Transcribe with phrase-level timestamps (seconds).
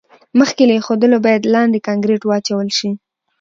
[0.39, 2.89] مخکې له ایښودلو باید لاندې کانکریټ واچول شي